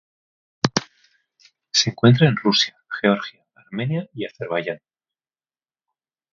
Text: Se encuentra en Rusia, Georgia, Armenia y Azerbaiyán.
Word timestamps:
Se 1.71 1.91
encuentra 1.91 2.27
en 2.27 2.35
Rusia, 2.35 2.75
Georgia, 2.99 3.45
Armenia 3.55 4.09
y 4.15 4.25
Azerbaiyán. 4.25 4.79